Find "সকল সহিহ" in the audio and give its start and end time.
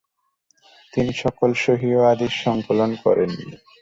1.13-1.93